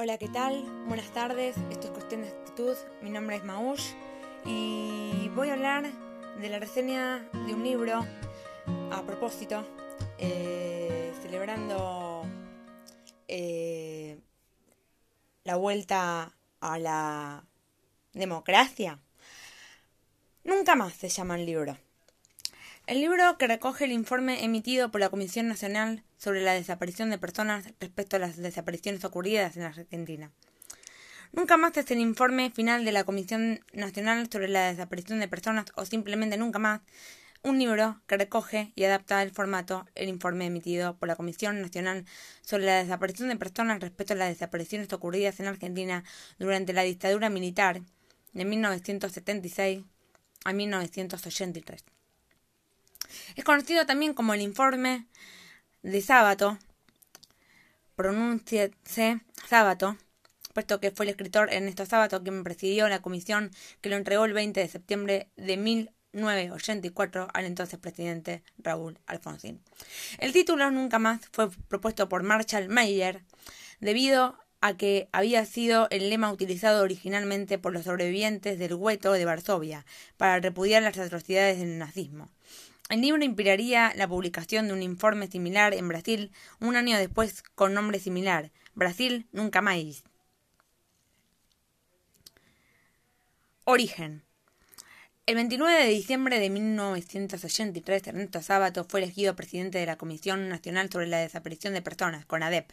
[0.00, 0.62] Hola, ¿qué tal?
[0.86, 3.94] Buenas tardes, esto es Cuestión de Actitud, mi nombre es Maush
[4.44, 5.90] y voy a hablar
[6.40, 8.06] de la reseña de un libro
[8.92, 9.66] a propósito,
[10.18, 12.22] eh, celebrando
[13.26, 14.20] eh,
[15.42, 17.44] la vuelta a la
[18.12, 19.00] democracia.
[20.44, 21.76] Nunca más se llama el libro.
[22.88, 27.18] El libro que recoge el informe emitido por la Comisión Nacional sobre la desaparición de
[27.18, 30.30] personas respecto a las desapariciones ocurridas en la Argentina.
[31.32, 35.66] Nunca más es el informe final de la Comisión Nacional sobre la desaparición de personas
[35.74, 36.80] o simplemente nunca más
[37.42, 42.06] un libro que recoge y adapta el formato el informe emitido por la Comisión Nacional
[42.40, 46.04] sobre la desaparición de personas respecto a las desapariciones ocurridas en Argentina
[46.38, 47.82] durante la dictadura militar
[48.32, 49.84] de 1976
[50.46, 51.97] a 1983.
[53.36, 55.06] Es conocido también como el informe
[55.82, 56.58] de Sábato,
[57.96, 59.96] pronúnciese Sábato,
[60.54, 64.32] puesto que fue el escritor Ernesto Sábato quien presidió la comisión que lo entregó el
[64.32, 69.60] 20 de septiembre de 1984 al entonces presidente Raúl Alfonsín.
[70.18, 73.22] El título nunca más fue propuesto por Marshall Mayer
[73.80, 79.24] debido a que había sido el lema utilizado originalmente por los sobrevivientes del gueto de
[79.24, 82.28] Varsovia para repudiar las atrocidades del nazismo.
[82.88, 87.74] El libro inspiraría la publicación de un informe similar en Brasil un año después con
[87.74, 90.04] nombre similar, Brasil Nunca Más.
[93.64, 94.22] Origen.
[95.26, 100.88] El 29 de diciembre de 1983, Ernesto Sábato fue elegido presidente de la Comisión Nacional
[100.88, 102.72] sobre la Desaparición de Personas, CONADEP,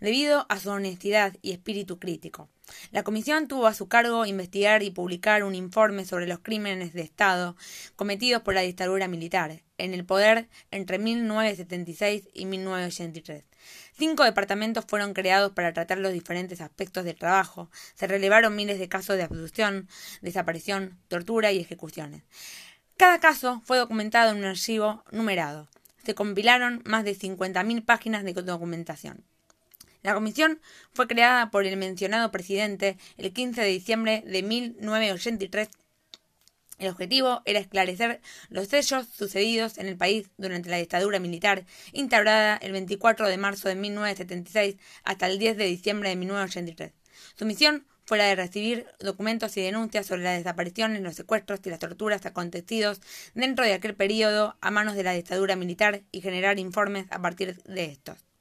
[0.00, 2.48] debido a su honestidad y espíritu crítico.
[2.90, 7.02] La comisión tuvo a su cargo investigar y publicar un informe sobre los crímenes de
[7.02, 7.56] Estado
[7.96, 13.44] cometidos por la dictadura militar en el poder entre 1976 y 1983.
[13.92, 17.70] Cinco departamentos fueron creados para tratar los diferentes aspectos del trabajo.
[17.94, 19.88] Se relevaron miles de casos de abducción,
[20.20, 22.22] desaparición, tortura y ejecuciones.
[22.96, 25.68] Cada caso fue documentado en un archivo numerado.
[26.04, 29.24] Se compilaron más de 50.000 páginas de documentación.
[30.02, 30.60] La comisión
[30.92, 35.68] fue creada por el mencionado presidente el 15 de diciembre de 1983
[36.82, 42.56] el objetivo era esclarecer los hechos sucedidos en el país durante la dictadura militar, instaurada
[42.56, 46.92] el 24 de marzo de 1976 hasta el 10 de diciembre de 1983.
[47.36, 51.70] Su misión fue la de recibir documentos y denuncias sobre las desapariciones, los secuestros y
[51.70, 53.00] las torturas acontecidos
[53.34, 57.62] dentro de aquel periodo a manos de la dictadura militar y generar informes a partir
[57.62, 58.31] de estos.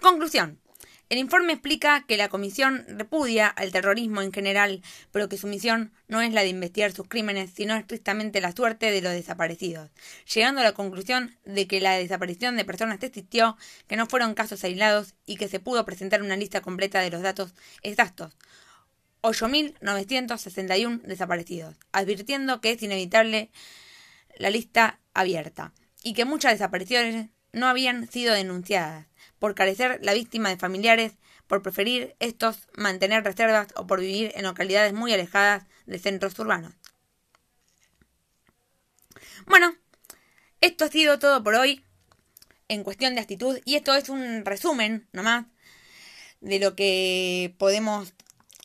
[0.00, 0.60] Conclusión.
[1.10, 4.82] El informe explica que la Comisión repudia al terrorismo en general,
[5.12, 8.90] pero que su misión no es la de investigar sus crímenes, sino estrictamente la suerte
[8.90, 9.90] de los desaparecidos,
[10.32, 14.64] llegando a la conclusión de que la desaparición de personas existió, que no fueron casos
[14.64, 18.36] aislados y que se pudo presentar una lista completa de los datos exactos.
[19.22, 23.50] 8.961 desaparecidos, advirtiendo que es inevitable
[24.36, 25.72] la lista abierta
[26.02, 29.06] y que muchas desapariciones no habían sido denunciadas
[29.38, 31.12] por carecer la víctima de familiares,
[31.46, 36.72] por preferir estos mantener reservas o por vivir en localidades muy alejadas de centros urbanos.
[39.46, 39.74] Bueno,
[40.60, 41.84] esto ha sido todo por hoy
[42.68, 45.46] en cuestión de actitud y esto es un resumen nomás
[46.40, 48.14] de lo que podemos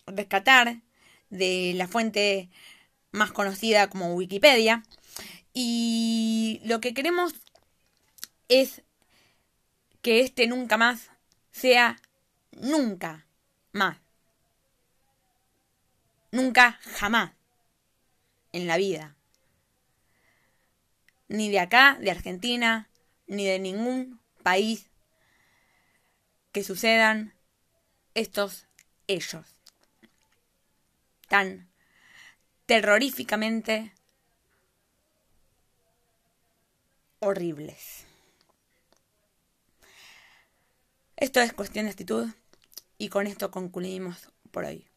[0.07, 0.81] rescatar
[1.29, 2.49] de la fuente
[3.11, 4.83] más conocida como Wikipedia
[5.53, 7.33] y lo que queremos
[8.49, 8.81] es
[10.01, 11.09] que este nunca más
[11.51, 11.97] sea
[12.51, 13.25] nunca
[13.71, 13.97] más.
[16.31, 17.31] Nunca jamás
[18.51, 19.15] en la vida.
[21.27, 22.89] Ni de acá, de Argentina,
[23.27, 24.89] ni de ningún país
[26.51, 27.33] que sucedan
[28.15, 28.67] estos
[29.07, 29.45] ellos
[31.27, 31.69] tan
[32.65, 33.93] terroríficamente
[37.19, 38.08] horribles.
[41.19, 42.29] Esto es cuestión de actitud
[42.97, 44.87] y con esto concluimos por hoy.